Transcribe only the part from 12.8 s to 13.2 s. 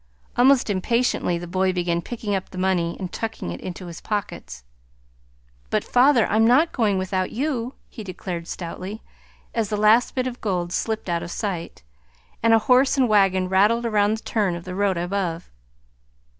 and